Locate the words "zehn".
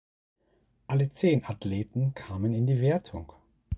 1.11-1.45